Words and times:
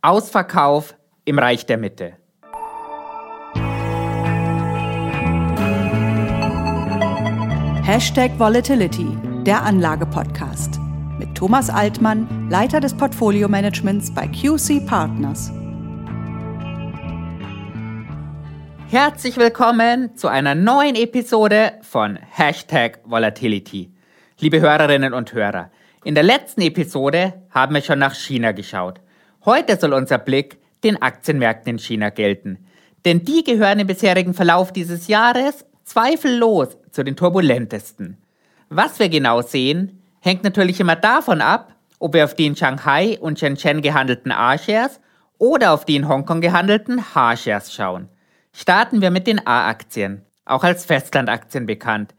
Ausverkauf 0.00 0.94
im 1.24 1.40
Reich 1.40 1.66
der 1.66 1.76
Mitte. 1.76 2.12
Hashtag 7.82 8.38
Volatility, 8.38 9.08
der 9.44 9.64
Anlage-Podcast. 9.64 10.78
Mit 11.18 11.34
Thomas 11.34 11.68
Altmann, 11.68 12.48
Leiter 12.48 12.78
des 12.78 12.96
Portfolio-Managements 12.96 14.14
bei 14.14 14.28
QC 14.28 14.86
Partners. 14.86 15.50
Herzlich 18.90 19.36
willkommen 19.36 20.16
zu 20.16 20.28
einer 20.28 20.54
neuen 20.54 20.94
Episode 20.94 21.72
von 21.82 22.16
Hashtag 22.16 23.00
Volatility. 23.04 23.92
Liebe 24.38 24.60
Hörerinnen 24.60 25.12
und 25.12 25.32
Hörer, 25.32 25.72
in 26.04 26.14
der 26.14 26.22
letzten 26.22 26.60
Episode 26.60 27.42
haben 27.50 27.74
wir 27.74 27.82
schon 27.82 27.98
nach 27.98 28.14
China 28.14 28.52
geschaut. 28.52 29.00
Heute 29.44 29.78
soll 29.78 29.92
unser 29.92 30.18
Blick 30.18 30.58
den 30.84 31.00
Aktienmärkten 31.00 31.72
in 31.72 31.78
China 31.78 32.10
gelten. 32.10 32.66
Denn 33.04 33.24
die 33.24 33.44
gehören 33.44 33.78
im 33.78 33.86
bisherigen 33.86 34.34
Verlauf 34.34 34.72
dieses 34.72 35.08
Jahres 35.08 35.64
zweifellos 35.84 36.76
zu 36.90 37.02
den 37.02 37.16
turbulentesten. 37.16 38.18
Was 38.68 38.98
wir 38.98 39.08
genau 39.08 39.40
sehen, 39.42 40.02
hängt 40.20 40.44
natürlich 40.44 40.80
immer 40.80 40.96
davon 40.96 41.40
ab, 41.40 41.74
ob 41.98 42.14
wir 42.14 42.24
auf 42.24 42.34
die 42.34 42.46
in 42.46 42.56
Shanghai 42.56 43.18
und 43.20 43.38
Shenzhen 43.38 43.82
gehandelten 43.82 44.32
A-Shares 44.32 45.00
oder 45.38 45.72
auf 45.72 45.84
die 45.84 45.96
in 45.96 46.08
Hongkong 46.08 46.40
gehandelten 46.40 47.14
H-Shares 47.14 47.72
schauen. 47.72 48.08
Starten 48.52 49.00
wir 49.00 49.10
mit 49.10 49.26
den 49.26 49.46
A-Aktien, 49.46 50.22
auch 50.44 50.64
als 50.64 50.84
Festlandaktien 50.84 51.66
bekannt. 51.66 52.14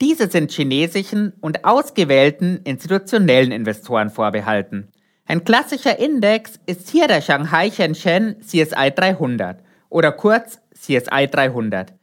Diese 0.00 0.28
sind 0.28 0.50
chinesischen 0.50 1.34
und 1.40 1.64
ausgewählten 1.64 2.60
institutionellen 2.64 3.52
Investoren 3.52 4.10
vorbehalten. 4.10 4.88
Ein 5.26 5.44
klassischer 5.44 5.98
Index 5.98 6.58
ist 6.66 6.90
hier 6.90 7.06
der 7.06 7.20
Shanghai 7.20 7.70
Shenzhen 7.70 8.40
CSI 8.40 8.90
300 8.94 9.60
oder 9.88 10.12
kurz 10.12 10.58
CSI 10.74 11.28
300. 11.30 11.94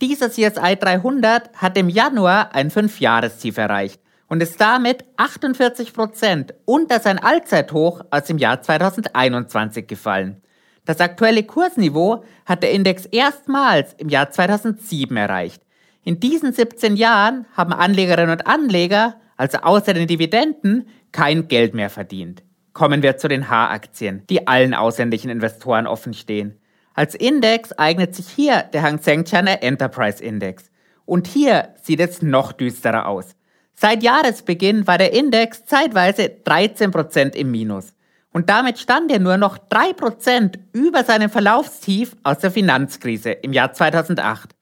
Dieser 0.00 0.30
CSI 0.30 0.76
300 0.76 1.52
hat 1.54 1.76
im 1.76 1.88
Januar 1.88 2.54
ein 2.54 2.70
5-Jahrestief 2.70 3.58
erreicht 3.58 4.00
und 4.28 4.42
ist 4.42 4.60
damit 4.60 5.04
48 5.16 5.92
Prozent 5.92 6.54
unter 6.66 7.00
sein 7.00 7.18
Allzeithoch 7.18 8.02
aus 8.10 8.24
dem 8.24 8.38
Jahr 8.38 8.62
2021 8.62 9.88
gefallen. 9.88 10.40
Das 10.84 11.00
aktuelle 11.00 11.42
Kursniveau 11.42 12.24
hat 12.46 12.62
der 12.62 12.70
Index 12.70 13.06
erstmals 13.06 13.92
im 13.94 14.08
Jahr 14.08 14.30
2007 14.30 15.16
erreicht. 15.16 15.62
In 16.04 16.20
diesen 16.20 16.52
17 16.52 16.96
Jahren 16.96 17.44
haben 17.54 17.72
Anlegerinnen 17.72 18.30
und 18.30 18.46
Anleger, 18.46 19.16
also 19.36 19.58
außer 19.58 19.94
den 19.94 20.06
Dividenden, 20.06 20.88
kein 21.12 21.48
Geld 21.48 21.74
mehr 21.74 21.90
verdient. 21.90 22.42
Kommen 22.78 23.02
wir 23.02 23.16
zu 23.16 23.26
den 23.26 23.50
H-Aktien, 23.50 24.22
die 24.30 24.46
allen 24.46 24.72
ausländischen 24.72 25.30
Investoren 25.30 25.88
offenstehen. 25.88 26.60
Als 26.94 27.16
Index 27.16 27.72
eignet 27.72 28.14
sich 28.14 28.28
hier 28.28 28.62
der 28.72 28.82
Hang 28.82 29.00
Seng 29.00 29.24
China 29.24 29.54
Enterprise 29.54 30.22
Index. 30.22 30.70
Und 31.04 31.26
hier 31.26 31.70
sieht 31.82 31.98
es 31.98 32.22
noch 32.22 32.52
düsterer 32.52 33.08
aus. 33.08 33.34
Seit 33.74 34.04
Jahresbeginn 34.04 34.86
war 34.86 34.96
der 34.96 35.12
Index 35.12 35.64
zeitweise 35.64 36.30
13% 36.44 37.34
im 37.34 37.50
Minus. 37.50 37.94
Und 38.32 38.48
damit 38.48 38.78
stand 38.78 39.10
er 39.10 39.18
nur 39.18 39.38
noch 39.38 39.58
3% 39.58 40.60
über 40.72 41.02
seinem 41.02 41.30
Verlaufstief 41.30 42.14
aus 42.22 42.38
der 42.38 42.52
Finanzkrise 42.52 43.32
im 43.32 43.52
Jahr 43.52 43.72
2008. 43.72 44.54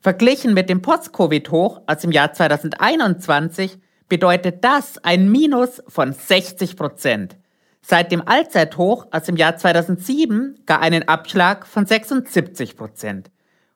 Verglichen 0.00 0.54
mit 0.54 0.68
dem 0.68 0.82
Post-Covid-Hoch 0.82 1.82
aus 1.86 1.98
dem 1.98 2.10
Jahr 2.10 2.32
2021 2.32 3.78
bedeutet 4.08 4.64
das 4.64 4.98
ein 5.04 5.30
Minus 5.30 5.80
von 5.86 6.12
60 6.12 6.74
Prozent. 6.76 7.36
Seit 7.82 8.12
dem 8.12 8.26
Allzeithoch 8.26 9.06
aus 9.10 9.24
dem 9.24 9.36
Jahr 9.36 9.56
2007 9.56 10.60
gar 10.66 10.80
einen 10.80 11.08
Abschlag 11.08 11.66
von 11.66 11.86
76 11.86 12.76
Prozent. 12.76 13.30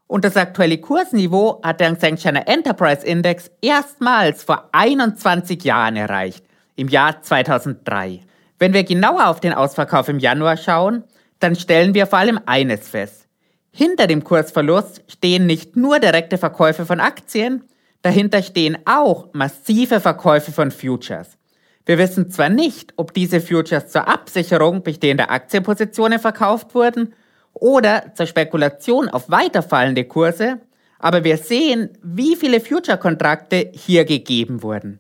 Und 0.07 0.25
das 0.25 0.37
aktuelle 0.37 0.79
Kursniveau 0.79 1.61
hat 1.63 1.81
der 1.81 1.97
Hang 2.01 2.17
China 2.17 2.41
Enterprise 2.47 3.05
Index 3.05 3.51
erstmals 3.63 4.45
vor 4.45 4.69
21 4.73 5.65
Jahren 5.65 5.97
erreicht, 5.97 6.45
im 6.77 6.89
Jahr 6.89 7.23
2003. 7.23 8.21
Wenn 8.59 8.73
wir 8.73 8.85
genauer 8.85 9.29
auf 9.29 9.41
den 9.41 9.55
Ausverkauf 9.55 10.09
im 10.09 10.19
Januar 10.19 10.57
schauen, 10.57 11.05
dann 11.41 11.57
stellen 11.57 11.95
wir 11.95 12.07
vor 12.07 12.19
allem 12.19 12.39
eines 12.47 12.89
fest. 12.89 13.27
Hinter 13.73 14.07
dem 14.07 14.23
Kursverlust 14.23 15.03
stehen 15.09 15.47
nicht 15.47 15.77
nur 15.77 15.99
direkte 15.99 16.39
Verkäufe 16.39 16.87
von 16.87 17.01
Aktien, 17.01 17.65
dahinter 18.03 18.43
stehen 18.43 18.79
auch 18.85 19.31
massive 19.33 20.01
Verkäufe 20.01 20.53
von 20.53 20.71
Futures. 20.71 21.37
Wir 21.87 21.99
wissen 21.99 22.31
zwar 22.31 22.49
nicht, 22.49 22.95
ob 22.97 23.13
diese 23.13 23.41
Futures 23.41 23.89
zur 23.89 24.09
Absicherung 24.09 24.83
bestehender 24.83 25.31
Aktienpositionen 25.31 26.19
verkauft 26.19 26.75
wurden 26.75 27.13
oder 27.53 28.15
zur 28.15 28.27
Spekulation 28.27 29.09
auf 29.09 29.31
weiterfallende 29.31 30.05
Kurse, 30.05 30.61
aber 30.99 31.25
wir 31.25 31.37
sehen, 31.37 31.91
wie 32.03 32.37
viele 32.37 32.61
Future-Kontrakte 32.61 33.71
hier 33.75 34.07
gegeben 34.07 34.63
wurden. 34.63 34.99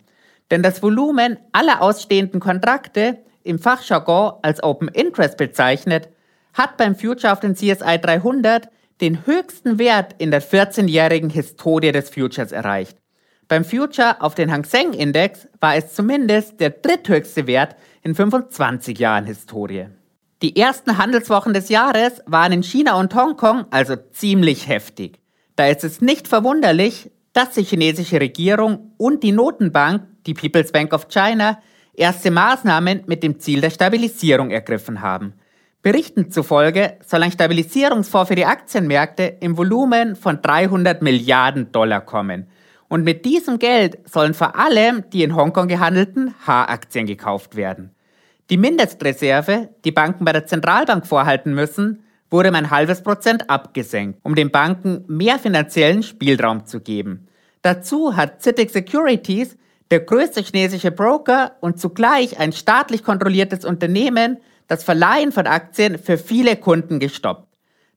Denn 0.50 0.62
das 0.62 0.82
Volumen 0.82 1.38
aller 1.52 1.80
ausstehenden 1.80 2.40
Kontrakte, 2.40 3.18
im 3.42 3.58
Fachjargon 3.58 4.34
als 4.42 4.62
Open 4.62 4.88
Interest 4.88 5.36
bezeichnet, 5.38 6.08
hat 6.52 6.76
beim 6.76 6.94
Future 6.94 7.32
auf 7.32 7.40
den 7.40 7.54
CSI 7.54 7.98
300 8.00 8.68
den 9.00 9.26
höchsten 9.26 9.78
Wert 9.78 10.14
in 10.18 10.30
der 10.30 10.42
14-jährigen 10.42 11.30
Historie 11.30 11.92
des 11.92 12.10
Futures 12.10 12.52
erreicht. 12.52 12.98
Beim 13.48 13.64
Future 13.64 14.20
auf 14.20 14.34
den 14.34 14.50
Hang 14.50 14.64
Seng 14.64 14.94
Index 14.94 15.46
war 15.60 15.76
es 15.76 15.92
zumindest 15.94 16.60
der 16.60 16.70
dritthöchste 16.70 17.46
Wert 17.46 17.76
in 18.02 18.14
25 18.14 18.98
Jahren 18.98 19.26
Historie. 19.26 19.88
Die 20.40 20.56
ersten 20.56 20.98
Handelswochen 20.98 21.52
des 21.52 21.68
Jahres 21.68 22.22
waren 22.26 22.52
in 22.52 22.62
China 22.62 22.98
und 22.98 23.14
Hongkong 23.14 23.66
also 23.70 23.96
ziemlich 24.12 24.68
heftig. 24.68 25.20
Da 25.56 25.68
ist 25.68 25.84
es 25.84 26.00
nicht 26.00 26.26
verwunderlich, 26.26 27.10
dass 27.32 27.50
die 27.50 27.64
chinesische 27.64 28.20
Regierung 28.20 28.92
und 28.96 29.22
die 29.22 29.32
Notenbank, 29.32 30.02
die 30.26 30.34
People's 30.34 30.72
Bank 30.72 30.92
of 30.92 31.08
China, 31.08 31.58
erste 31.92 32.30
Maßnahmen 32.30 33.02
mit 33.06 33.22
dem 33.22 33.40
Ziel 33.40 33.60
der 33.60 33.70
Stabilisierung 33.70 34.50
ergriffen 34.50 35.02
haben. 35.02 35.34
Berichten 35.82 36.30
zufolge 36.30 36.96
soll 37.04 37.22
ein 37.22 37.32
Stabilisierungsfonds 37.32 38.28
für 38.28 38.36
die 38.36 38.46
Aktienmärkte 38.46 39.36
im 39.40 39.58
Volumen 39.58 40.16
von 40.16 40.40
300 40.40 41.02
Milliarden 41.02 41.72
Dollar 41.72 42.00
kommen. 42.00 42.46
Und 42.94 43.02
mit 43.02 43.24
diesem 43.24 43.58
Geld 43.58 43.98
sollen 44.08 44.34
vor 44.34 44.54
allem 44.54 45.02
die 45.12 45.24
in 45.24 45.34
Hongkong 45.34 45.66
gehandelten 45.66 46.32
H-Aktien 46.46 47.06
gekauft 47.06 47.56
werden. 47.56 47.90
Die 48.50 48.56
Mindestreserve, 48.56 49.70
die 49.84 49.90
Banken 49.90 50.24
bei 50.24 50.30
der 50.30 50.46
Zentralbank 50.46 51.04
vorhalten 51.04 51.54
müssen, 51.54 52.04
wurde 52.30 52.50
um 52.50 52.54
ein 52.54 52.70
halbes 52.70 53.02
Prozent 53.02 53.50
abgesenkt, 53.50 54.20
um 54.22 54.36
den 54.36 54.52
Banken 54.52 55.02
mehr 55.08 55.40
finanziellen 55.40 56.04
Spielraum 56.04 56.66
zu 56.66 56.78
geben. 56.78 57.26
Dazu 57.62 58.16
hat 58.16 58.44
CITIC 58.44 58.70
Securities, 58.70 59.56
der 59.90 59.98
größte 59.98 60.42
chinesische 60.42 60.92
Broker 60.92 61.56
und 61.60 61.80
zugleich 61.80 62.38
ein 62.38 62.52
staatlich 62.52 63.02
kontrolliertes 63.02 63.64
Unternehmen, 63.64 64.36
das 64.68 64.84
Verleihen 64.84 65.32
von 65.32 65.48
Aktien 65.48 65.98
für 65.98 66.16
viele 66.16 66.54
Kunden 66.54 67.00
gestoppt. 67.00 67.48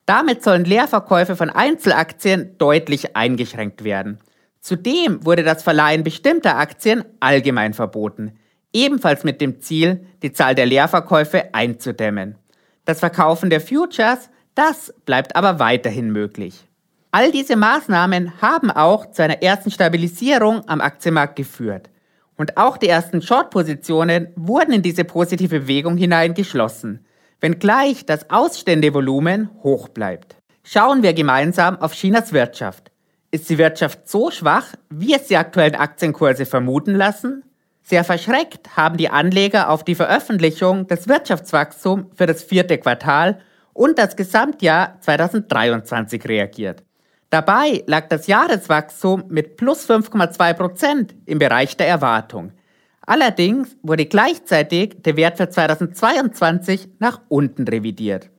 Damit 0.08 0.44
sollen 0.44 0.66
Leerverkäufe 0.66 1.36
von 1.36 1.52
Einzelaktien 1.52 2.58
deutlich 2.58 3.16
eingeschränkt 3.16 3.84
werden. 3.84 4.18
Zudem 4.68 5.24
wurde 5.24 5.44
das 5.44 5.64
Verleihen 5.64 6.04
bestimmter 6.04 6.58
Aktien 6.58 7.06
allgemein 7.22 7.74
verboten, 7.74 8.34
ebenfalls 8.74 9.24
mit 9.24 9.40
dem 9.40 9.62
Ziel, 9.62 10.06
die 10.22 10.34
Zahl 10.34 10.56
der 10.56 10.66
Leerverkäufe 10.66 11.54
einzudämmen. 11.54 12.36
Das 12.84 13.00
Verkaufen 13.00 13.50
der 13.50 13.62
Futures, 13.62 14.30
das 14.56 14.94
bleibt 15.06 15.38
aber 15.38 15.60
weiterhin 15.60 16.12
möglich. 16.12 16.68
All 17.12 17.32
diese 17.32 17.56
Maßnahmen 17.56 18.42
haben 18.42 18.70
auch 18.70 19.10
zu 19.10 19.24
einer 19.24 19.42
ersten 19.42 19.72
Stabilisierung 19.72 20.68
am 20.68 20.82
Aktienmarkt 20.82 21.38
geführt. 21.38 21.90
Und 22.36 22.58
auch 22.58 22.76
die 22.76 22.90
ersten 22.90 23.22
Short-Positionen 23.22 24.34
wurden 24.36 24.74
in 24.74 24.82
diese 24.82 25.06
positive 25.06 25.62
Bewegung 25.62 25.96
hinein 25.96 26.34
geschlossen, 26.34 27.06
wenngleich 27.40 28.06
das 28.06 28.30
Ausständevolumen 28.30 29.50
hoch 29.64 29.88
bleibt. 29.88 30.36
Schauen 30.66 31.04
wir 31.04 31.14
gemeinsam 31.14 31.78
auf 31.78 31.94
Chinas 31.94 32.34
Wirtschaft. 32.34 32.92
Ist 33.38 33.52
die 33.52 33.60
Wirtschaft 33.60 34.10
so 34.10 34.32
schwach, 34.32 34.74
wie 34.90 35.14
es 35.14 35.28
die 35.28 35.38
aktuellen 35.38 35.76
Aktienkurse 35.76 36.48
vermuten 36.48 36.96
lassen? 36.96 37.44
Sehr 37.84 38.04
verschreckt 38.04 38.76
haben 38.76 38.98
die 38.98 39.10
Anleger 39.12 39.70
auf 39.70 39.84
die 39.84 39.94
Veröffentlichung 39.94 40.88
des 40.88 41.08
Wirtschaftswachstums 41.08 42.08
für 42.16 42.26
das 42.26 42.42
vierte 42.42 42.80
Quartal 42.80 43.38
und 43.74 44.00
das 44.00 44.16
Gesamtjahr 44.16 45.00
2023 45.02 46.28
reagiert. 46.28 46.84
Dabei 47.30 47.84
lag 47.86 48.08
das 48.08 48.26
Jahreswachstum 48.26 49.26
mit 49.30 49.56
plus 49.56 49.88
5,2 49.88 50.54
Prozent 50.56 51.16
im 51.28 51.38
Bereich 51.38 51.78
der 51.78 51.88
Erwartung. 51.88 52.54
Allerdings 53.02 53.78
wurde 53.84 54.08
gleichzeitig 54.08 55.04
der 55.04 55.16
Wert 55.16 55.38
für 55.38 55.48
2022 55.48 56.90
nach 56.98 57.22
unten 57.28 57.68
revidiert. 57.68 58.32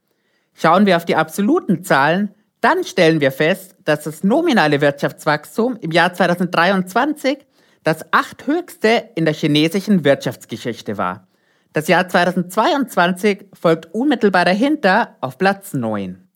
Schauen 0.55 0.87
wir 0.87 0.97
auf 0.97 1.05
die 1.05 1.15
absoluten 1.15 1.85
Zahlen, 1.85 2.35
dann 2.61 2.85
stellen 2.85 3.21
wir 3.21 3.31
fest, 3.31 3.77
dass 3.85 4.05
das 4.05 4.25
nominale 4.25 4.81
Wirtschaftswachstum 4.81 5.77
im 5.81 5.91
Jahr 5.93 6.13
2023 6.13 7.47
das 7.85 8.05
achthöchste 8.13 9.11
in 9.15 9.25
der 9.25 9.35
chinesischen 9.35 10.05
Wirtschaftsgeschichte 10.05 10.99
war. 10.99 11.29
Das 11.73 11.87
Jahr 11.87 12.09
2022 12.09 13.47
folgt 13.53 13.95
unmittelbar 13.95 14.45
dahinter 14.45 15.17
auf 15.21 15.39
Platz 15.39 15.75
9. 15.75 16.29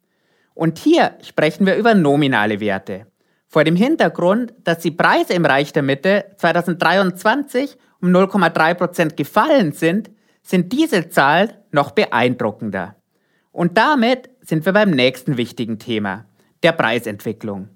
Und 0.54 0.78
hier 0.78 1.16
sprechen 1.22 1.66
wir 1.66 1.76
über 1.76 1.94
nominale 1.94 2.60
Werte. 2.60 3.06
Vor 3.48 3.64
dem 3.64 3.76
Hintergrund, 3.76 4.54
dass 4.64 4.78
die 4.78 4.90
Preise 4.90 5.34
im 5.34 5.44
Reich 5.44 5.72
der 5.72 5.82
Mitte 5.82 6.26
2023 6.36 7.76
um 8.00 8.08
0,3% 8.08 9.14
gefallen 9.14 9.72
sind, 9.72 10.10
sind 10.42 10.72
diese 10.72 11.08
Zahlen 11.08 11.52
noch 11.70 11.92
beeindruckender. 11.92 12.96
Und 13.50 13.76
damit 13.78 14.30
sind 14.42 14.66
wir 14.66 14.72
beim 14.72 14.90
nächsten 14.90 15.36
wichtigen 15.36 15.78
Thema, 15.78 16.26
der 16.62 16.72
Preisentwicklung. 16.72 17.68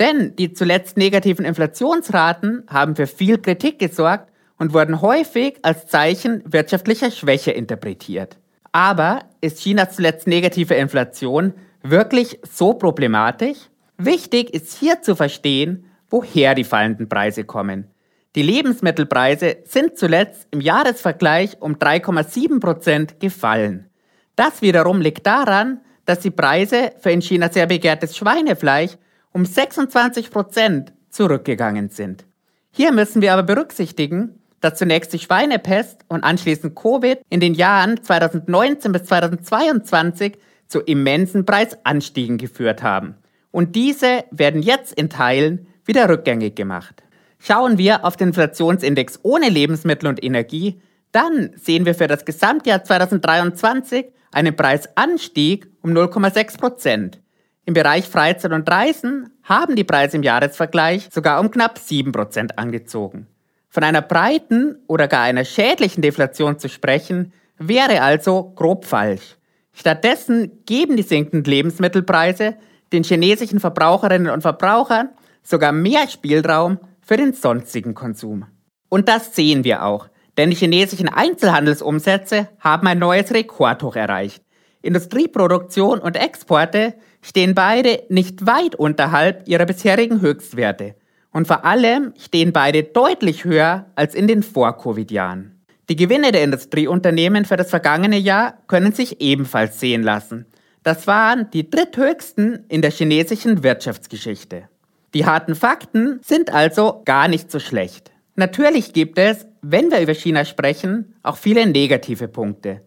Denn 0.00 0.34
die 0.36 0.52
zuletzt 0.52 0.96
negativen 0.96 1.44
Inflationsraten 1.44 2.64
haben 2.68 2.96
für 2.96 3.06
viel 3.06 3.38
Kritik 3.38 3.78
gesorgt 3.78 4.30
und 4.58 4.74
wurden 4.74 5.00
häufig 5.00 5.58
als 5.62 5.86
Zeichen 5.86 6.42
wirtschaftlicher 6.44 7.10
Schwäche 7.10 7.52
interpretiert. 7.52 8.38
Aber 8.72 9.20
ist 9.40 9.60
Chinas 9.60 9.96
zuletzt 9.96 10.26
negative 10.26 10.74
Inflation 10.74 11.54
wirklich 11.82 12.40
so 12.42 12.74
problematisch? 12.74 13.58
Wichtig 13.96 14.52
ist 14.52 14.78
hier 14.78 15.00
zu 15.00 15.16
verstehen, 15.16 15.86
woher 16.10 16.54
die 16.54 16.64
fallenden 16.64 17.08
Preise 17.08 17.44
kommen. 17.44 17.86
Die 18.34 18.42
Lebensmittelpreise 18.42 19.58
sind 19.64 19.96
zuletzt 19.96 20.46
im 20.50 20.60
Jahresvergleich 20.60 21.56
um 21.60 21.76
3,7 21.76 22.60
Prozent 22.60 23.18
gefallen. 23.18 23.88
Das 24.34 24.60
wiederum 24.60 25.00
liegt 25.00 25.26
daran, 25.26 25.80
dass 26.06 26.20
die 26.20 26.30
Preise 26.30 26.92
für 26.98 27.10
in 27.10 27.20
China 27.20 27.50
sehr 27.50 27.66
begehrtes 27.66 28.16
Schweinefleisch 28.16 28.92
um 29.32 29.44
26 29.44 30.30
Prozent 30.30 30.92
zurückgegangen 31.10 31.90
sind. 31.90 32.24
Hier 32.70 32.92
müssen 32.92 33.20
wir 33.20 33.32
aber 33.32 33.42
berücksichtigen, 33.42 34.40
dass 34.60 34.78
zunächst 34.78 35.12
die 35.12 35.18
Schweinepest 35.18 36.04
und 36.08 36.24
anschließend 36.24 36.74
Covid 36.74 37.20
in 37.28 37.40
den 37.40 37.54
Jahren 37.54 38.02
2019 38.02 38.92
bis 38.92 39.04
2022 39.04 40.38
zu 40.66 40.80
immensen 40.80 41.44
Preisanstiegen 41.44 42.38
geführt 42.38 42.82
haben. 42.82 43.14
Und 43.50 43.76
diese 43.76 44.24
werden 44.30 44.62
jetzt 44.62 44.92
in 44.94 45.10
Teilen 45.10 45.66
wieder 45.84 46.08
rückgängig 46.08 46.56
gemacht. 46.56 47.02
Schauen 47.38 47.78
wir 47.78 48.04
auf 48.04 48.16
den 48.16 48.28
Inflationsindex 48.28 49.20
ohne 49.22 49.48
Lebensmittel 49.48 50.08
und 50.08 50.22
Energie, 50.24 50.80
dann 51.12 51.50
sehen 51.56 51.86
wir 51.86 51.94
für 51.94 52.06
das 52.06 52.24
Gesamtjahr 52.24 52.84
2023 52.84 54.06
einen 54.32 54.54
Preisanstieg 54.54 55.68
um 55.82 55.92
0,6 55.92 56.58
Prozent. 56.58 57.20
Im 57.64 57.74
Bereich 57.74 58.06
Freizeit 58.06 58.52
und 58.52 58.68
Reisen 58.70 59.30
haben 59.42 59.76
die 59.76 59.84
Preise 59.84 60.16
im 60.16 60.22
Jahresvergleich 60.22 61.08
sogar 61.10 61.40
um 61.40 61.50
knapp 61.50 61.78
7 61.78 62.12
Prozent 62.12 62.58
angezogen. 62.58 63.26
Von 63.68 63.82
einer 63.82 64.02
breiten 64.02 64.76
oder 64.86 65.08
gar 65.08 65.22
einer 65.22 65.44
schädlichen 65.44 66.00
Deflation 66.00 66.58
zu 66.58 66.68
sprechen, 66.68 67.32
wäre 67.58 68.02
also 68.02 68.52
grob 68.54 68.84
falsch. 68.84 69.36
Stattdessen 69.72 70.64
geben 70.64 70.96
die 70.96 71.02
sinkenden 71.02 71.44
Lebensmittelpreise 71.44 72.56
den 72.92 73.02
chinesischen 73.02 73.60
Verbraucherinnen 73.60 74.32
und 74.32 74.42
Verbrauchern 74.42 75.10
sogar 75.42 75.72
mehr 75.72 76.08
Spielraum 76.08 76.78
für 77.00 77.16
den 77.16 77.32
sonstigen 77.32 77.94
Konsum. 77.94 78.46
Und 78.88 79.08
das 79.08 79.34
sehen 79.34 79.64
wir 79.64 79.84
auch, 79.84 80.08
denn 80.36 80.50
die 80.50 80.56
chinesischen 80.56 81.08
Einzelhandelsumsätze 81.08 82.48
haben 82.60 82.86
ein 82.86 82.98
neues 82.98 83.32
Rekordhoch 83.32 83.96
erreicht. 83.96 84.42
Industrieproduktion 84.82 85.98
und 85.98 86.16
Exporte 86.16 86.94
stehen 87.22 87.54
beide 87.54 88.02
nicht 88.08 88.46
weit 88.46 88.74
unterhalb 88.74 89.48
ihrer 89.48 89.66
bisherigen 89.66 90.20
Höchstwerte. 90.20 90.94
Und 91.32 91.46
vor 91.46 91.64
allem 91.64 92.14
stehen 92.18 92.52
beide 92.52 92.82
deutlich 92.82 93.44
höher 93.44 93.86
als 93.94 94.14
in 94.14 94.26
den 94.26 94.42
Vor-Covid-Jahren. 94.42 95.60
Die 95.88 95.96
Gewinne 95.96 96.32
der 96.32 96.44
Industrieunternehmen 96.44 97.44
für 97.44 97.56
das 97.56 97.70
vergangene 97.70 98.16
Jahr 98.16 98.58
können 98.66 98.92
sich 98.92 99.20
ebenfalls 99.20 99.78
sehen 99.78 100.02
lassen. 100.02 100.46
Das 100.82 101.06
waren 101.06 101.50
die 101.52 101.68
dritthöchsten 101.68 102.64
in 102.68 102.80
der 102.80 102.90
chinesischen 102.90 103.62
Wirtschaftsgeschichte. 103.62 104.68
Die 105.14 105.26
harten 105.26 105.54
Fakten 105.54 106.20
sind 106.22 106.52
also 106.52 107.02
gar 107.04 107.28
nicht 107.28 107.50
so 107.50 107.58
schlecht. 107.58 108.12
Natürlich 108.36 108.92
gibt 108.92 109.18
es, 109.18 109.46
wenn 109.68 109.90
wir 109.90 110.00
über 110.00 110.14
China 110.14 110.44
sprechen, 110.44 111.14
auch 111.22 111.36
viele 111.36 111.66
negative 111.66 112.28
Punkte. 112.28 112.82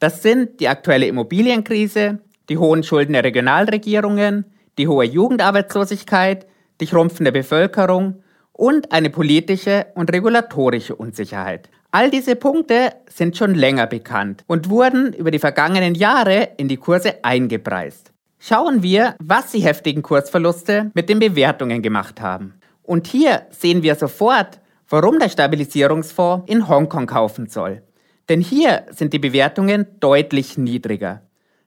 Das 0.00 0.22
sind 0.22 0.58
die 0.58 0.68
aktuelle 0.68 1.06
Immobilienkrise, 1.06 2.18
die 2.48 2.58
hohen 2.58 2.82
Schulden 2.82 3.12
der 3.12 3.22
Regionalregierungen, 3.22 4.44
die 4.76 4.88
hohe 4.88 5.04
Jugendarbeitslosigkeit, 5.04 6.46
die 6.80 6.88
schrumpfende 6.88 7.30
Bevölkerung 7.30 8.22
und 8.52 8.90
eine 8.90 9.10
politische 9.10 9.86
und 9.94 10.12
regulatorische 10.12 10.96
Unsicherheit. 10.96 11.70
All 11.92 12.10
diese 12.10 12.34
Punkte 12.34 12.94
sind 13.08 13.36
schon 13.36 13.54
länger 13.54 13.86
bekannt 13.86 14.42
und 14.48 14.68
wurden 14.68 15.12
über 15.12 15.30
die 15.30 15.38
vergangenen 15.38 15.94
Jahre 15.94 16.48
in 16.56 16.66
die 16.66 16.76
Kurse 16.76 17.24
eingepreist. 17.24 18.12
Schauen 18.40 18.82
wir, 18.82 19.14
was 19.20 19.52
die 19.52 19.60
heftigen 19.60 20.02
Kursverluste 20.02 20.90
mit 20.94 21.08
den 21.08 21.20
Bewertungen 21.20 21.80
gemacht 21.80 22.20
haben. 22.20 22.54
Und 22.82 23.06
hier 23.06 23.42
sehen 23.50 23.84
wir 23.84 23.94
sofort, 23.94 24.58
warum 24.88 25.18
der 25.18 25.28
Stabilisierungsfonds 25.28 26.50
in 26.50 26.68
Hongkong 26.68 27.06
kaufen 27.06 27.48
soll. 27.48 27.82
Denn 28.28 28.40
hier 28.40 28.86
sind 28.90 29.12
die 29.12 29.18
Bewertungen 29.18 29.86
deutlich 30.00 30.56
niedriger. 30.56 31.22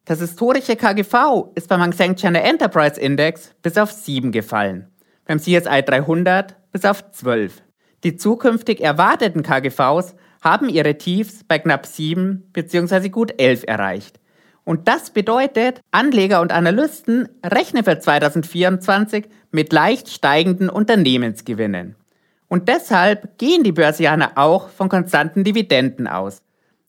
Das 0.05 0.19
historische 0.19 0.75
KGV 0.75 1.51
ist 1.55 1.67
beim 1.67 1.81
Hang 1.81 1.93
Seng 1.93 2.15
China 2.15 2.39
Enterprise 2.39 2.99
Index 2.99 3.53
bis 3.61 3.77
auf 3.77 3.91
7 3.91 4.31
gefallen, 4.31 4.87
beim 5.25 5.39
CSI 5.39 5.83
300 5.85 6.55
bis 6.71 6.85
auf 6.85 7.11
12. 7.11 7.61
Die 8.03 8.15
zukünftig 8.15 8.81
erwarteten 8.81 9.43
KGVs 9.43 10.15
haben 10.41 10.69
ihre 10.69 10.97
Tiefs 10.97 11.43
bei 11.43 11.59
knapp 11.59 11.85
7 11.85 12.49
bzw. 12.53 13.09
gut 13.09 13.33
11 13.37 13.65
erreicht. 13.67 14.19
Und 14.63 14.87
das 14.87 15.11
bedeutet, 15.11 15.81
Anleger 15.91 16.41
und 16.41 16.51
Analysten 16.51 17.29
rechnen 17.45 17.83
für 17.83 17.99
2024 17.99 19.27
mit 19.51 19.71
leicht 19.71 20.09
steigenden 20.09 20.69
Unternehmensgewinnen. 20.69 21.95
Und 22.47 22.69
deshalb 22.69 23.37
gehen 23.37 23.63
die 23.63 23.71
Börsianer 23.71 24.31
auch 24.35 24.69
von 24.69 24.89
konstanten 24.89 25.43
Dividenden 25.43 26.07
aus, 26.07 26.41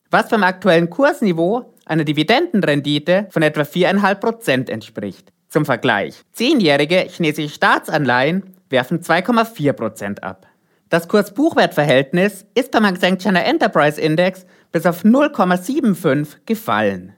was 0.09 0.29
beim 0.29 0.43
aktuellen 0.43 0.89
Kursniveau 0.89 1.73
einer 1.85 2.03
Dividendenrendite 2.03 3.27
von 3.29 3.41
etwa 3.41 3.61
4,5% 3.61 4.69
entspricht. 4.69 5.33
Zum 5.49 5.65
Vergleich, 5.65 6.23
zehnjährige 6.31 6.99
chinesische 7.09 7.49
Staatsanleihen 7.49 8.43
werfen 8.69 9.01
2,4% 9.01 10.19
ab. 10.21 10.45
Das 10.89 11.07
Kurs-Buchwert-Verhältnis 11.07 12.45
ist 12.55 12.71
beim 12.71 12.85
Hang 12.85 13.17
China 13.17 13.41
Enterprise 13.41 13.99
Index 13.99 14.45
bis 14.71 14.85
auf 14.85 15.03
0,75 15.03 16.37
gefallen. 16.45 17.13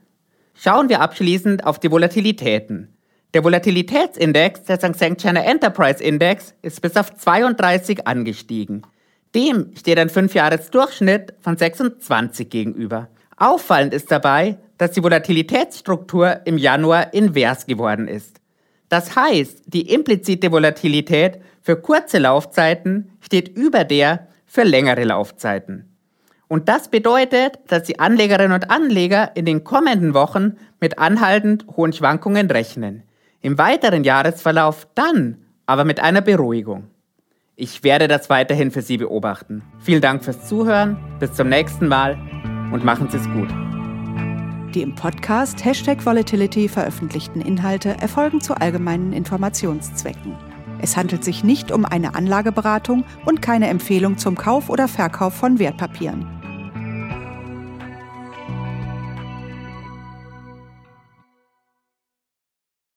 Schauen 0.54 0.88
wir 0.88 1.00
abschließend 1.00 1.64
auf 1.64 1.78
die 1.78 1.90
Volatilitäten. 1.90 2.94
Der 3.34 3.42
Volatilitätsindex 3.44 4.60
Hang 4.68 4.92
Seng 4.92 5.16
China 5.16 5.42
Enterprise 5.42 6.04
Index 6.04 6.52
ist 6.60 6.82
bis 6.82 6.98
auf 6.98 7.14
32 7.14 8.06
angestiegen. 8.06 8.82
Dem 9.34 9.74
steht 9.74 9.98
ein 9.98 10.10
5-Jahres-Durchschnitt 10.10 11.32
von 11.40 11.56
26 11.56 12.50
gegenüber. 12.50 13.08
Auffallend 13.38 13.94
ist 13.94 14.10
dabei, 14.10 14.58
dass 14.76 14.90
die 14.90 15.02
Volatilitätsstruktur 15.02 16.42
im 16.44 16.58
Januar 16.58 17.14
invers 17.14 17.64
geworden 17.64 18.06
ist. 18.06 18.38
Das 18.90 19.16
heißt, 19.16 19.62
die 19.64 19.94
implizite 19.94 20.52
Volatilität 20.52 21.40
für 21.62 21.76
kurze 21.76 22.18
Laufzeiten 22.18 23.12
steht 23.22 23.48
über 23.48 23.84
der 23.84 24.28
für 24.44 24.64
längere 24.64 25.04
Laufzeiten. 25.04 25.96
Und 26.48 26.68
das 26.68 26.88
bedeutet, 26.88 27.60
dass 27.68 27.84
die 27.84 27.98
Anlegerinnen 27.98 28.52
und 28.52 28.70
Anleger 28.70 29.34
in 29.34 29.46
den 29.46 29.64
kommenden 29.64 30.12
Wochen 30.12 30.58
mit 30.80 30.98
anhaltend 30.98 31.64
hohen 31.78 31.94
Schwankungen 31.94 32.50
rechnen. 32.50 33.04
Im 33.44 33.58
weiteren 33.58 34.04
Jahresverlauf 34.04 34.86
dann 34.94 35.36
aber 35.66 35.84
mit 35.84 35.98
einer 35.98 36.20
Beruhigung. 36.20 36.84
Ich 37.56 37.82
werde 37.82 38.06
das 38.06 38.30
weiterhin 38.30 38.70
für 38.70 38.82
Sie 38.82 38.96
beobachten. 38.96 39.62
Vielen 39.80 40.00
Dank 40.00 40.24
fürs 40.24 40.46
Zuhören, 40.46 40.96
bis 41.18 41.32
zum 41.32 41.48
nächsten 41.48 41.88
Mal 41.88 42.16
und 42.72 42.84
machen 42.84 43.08
Sie 43.10 43.16
es 43.16 43.24
gut. 43.24 43.48
Die 44.74 44.82
im 44.82 44.94
Podcast 44.94 45.64
Hashtag 45.64 46.06
Volatility 46.06 46.68
veröffentlichten 46.68 47.40
Inhalte 47.42 47.90
erfolgen 48.00 48.40
zu 48.40 48.54
allgemeinen 48.54 49.12
Informationszwecken. 49.12 50.36
Es 50.80 50.96
handelt 50.96 51.24
sich 51.24 51.42
nicht 51.42 51.72
um 51.72 51.84
eine 51.84 52.14
Anlageberatung 52.14 53.04
und 53.26 53.42
keine 53.42 53.68
Empfehlung 53.68 54.18
zum 54.18 54.36
Kauf 54.36 54.70
oder 54.70 54.86
Verkauf 54.86 55.34
von 55.34 55.58
Wertpapieren. 55.58 56.41